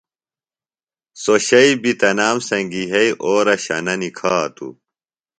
سوۡ 1.21 1.41
شئیۡ 1.47 1.73
بیۡ 1.81 1.95
تنام 1.99 2.37
سنگیۡ 2.47 2.87
یھئی 2.91 3.09
اورہ 3.23 3.55
شنہ 3.63 3.93
نِکھاتوۡ 3.99 4.73